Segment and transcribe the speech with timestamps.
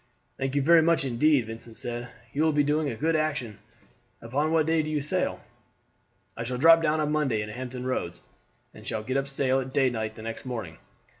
[0.39, 3.59] "Thank you very much indeed," Vincent said; "you will be doing a good action.
[4.19, 5.41] Upon what day do you sail?"
[6.35, 8.21] "I shall drop down on Monday into Hampton Roads,
[8.73, 10.79] and shall get up sail at daylight next morning.